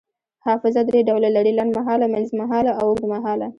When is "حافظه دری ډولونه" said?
0.45-1.29